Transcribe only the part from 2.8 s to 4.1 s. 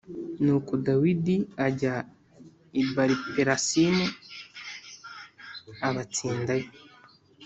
i Bāliperasimu